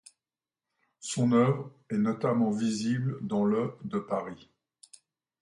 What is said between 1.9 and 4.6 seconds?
est notamment visible dans le de Paris.